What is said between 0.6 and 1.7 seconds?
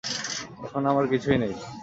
এখন আমার কিছুই নেই।